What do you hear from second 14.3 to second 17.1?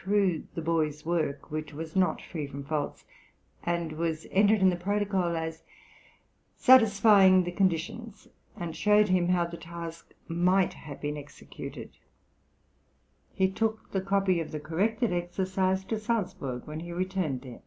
of the corrected exercise to Salzburg when he